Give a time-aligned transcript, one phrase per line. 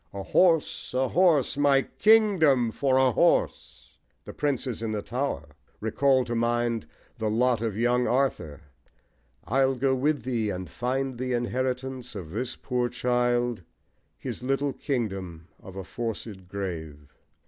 [0.15, 0.95] A horse!
[0.95, 1.57] A horse!
[1.57, 3.91] My kingdom for a horse!
[4.25, 6.87] The Princes in the Tower recall to mind
[7.19, 8.61] the lot of young Arthur:
[9.43, 13.61] I'll go with thee, And find the inheritance of this poor child,
[14.17, 17.13] His little kingdom of a forced grave.